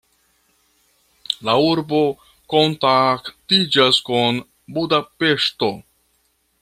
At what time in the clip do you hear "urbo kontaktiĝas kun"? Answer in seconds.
1.65-4.41